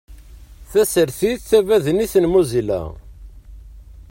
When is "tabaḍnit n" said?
1.49-2.25